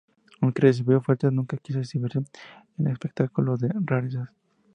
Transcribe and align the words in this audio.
Aunque 0.41 0.63
recibió 0.63 0.97
ofertas, 0.97 1.31
nunca 1.31 1.57
quiso 1.57 1.77
exhibirse 1.79 2.21
en 2.79 2.87
espectáculos 2.87 3.59
de 3.59 3.69
rarezas. 3.85 4.29